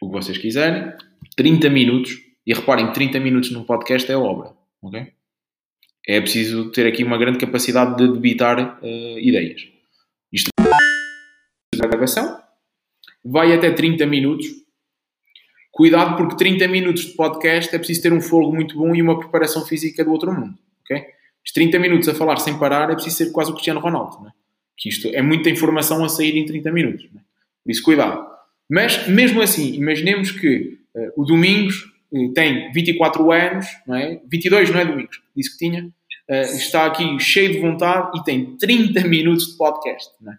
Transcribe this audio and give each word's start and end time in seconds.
O 0.00 0.06
que 0.06 0.12
vocês 0.12 0.38
quiserem, 0.38 0.90
30 1.36 1.68
minutos, 1.68 2.18
e 2.46 2.54
reparem, 2.54 2.90
30 2.92 3.20
minutos 3.20 3.50
num 3.50 3.62
podcast 3.62 4.10
é 4.10 4.16
obra, 4.16 4.54
ok? 4.80 5.12
É 6.08 6.18
preciso 6.18 6.70
ter 6.72 6.86
aqui 6.86 7.04
uma 7.04 7.18
grande 7.18 7.38
capacidade 7.38 7.94
de 7.98 8.10
debitar 8.10 8.82
uh, 8.82 9.18
ideias. 9.18 9.68
Isto 10.32 10.48
é 11.74 11.86
gravação, 11.86 12.40
vai 13.22 13.52
até 13.52 13.70
30 13.70 14.06
minutos. 14.06 14.46
Cuidado 15.70 16.16
porque 16.16 16.36
30 16.36 16.66
minutos 16.68 17.04
de 17.04 17.12
podcast 17.12 17.74
é 17.74 17.78
preciso 17.78 18.00
ter 18.00 18.14
um 18.14 18.20
fogo 18.22 18.54
muito 18.54 18.78
bom 18.78 18.94
e 18.94 19.02
uma 19.02 19.18
preparação 19.18 19.62
física 19.66 20.02
do 20.02 20.10
outro 20.10 20.32
mundo, 20.32 20.58
ok? 20.80 21.04
Os 21.44 21.52
30 21.52 21.78
minutos 21.78 22.08
a 22.08 22.14
falar 22.14 22.38
sem 22.38 22.58
parar 22.58 22.90
é 22.90 22.94
preciso 22.94 23.16
ser 23.16 23.30
quase 23.30 23.50
o 23.50 23.54
Cristiano 23.54 23.80
Ronaldo, 23.80 24.20
não 24.20 24.28
é? 24.28 24.31
Que 24.76 24.88
isto 24.88 25.08
é 25.08 25.22
muita 25.22 25.50
informação 25.50 26.04
a 26.04 26.08
sair 26.08 26.36
em 26.36 26.44
30 26.44 26.72
minutos. 26.72 27.06
Não 27.12 27.20
é? 27.20 27.24
Por 27.64 27.70
isso, 27.70 27.82
cuidado. 27.82 28.26
Mas, 28.70 29.06
mesmo 29.06 29.40
assim, 29.40 29.74
imaginemos 29.74 30.30
que 30.30 30.78
uh, 30.94 31.12
o 31.22 31.24
Domingos 31.24 31.84
uh, 32.12 32.32
tem 32.32 32.72
24 32.72 33.30
anos, 33.30 33.66
não 33.86 33.96
é? 33.96 34.20
22, 34.30 34.70
não 34.70 34.80
é, 34.80 34.84
Domingos? 34.84 35.20
Disse 35.36 35.52
que 35.52 35.58
tinha. 35.58 35.84
Uh, 36.28 36.56
está 36.56 36.86
aqui 36.86 37.18
cheio 37.20 37.52
de 37.52 37.60
vontade 37.60 38.18
e 38.18 38.24
tem 38.24 38.56
30 38.56 39.06
minutos 39.06 39.48
de 39.48 39.56
podcast, 39.56 40.10
não 40.20 40.32
é? 40.32 40.38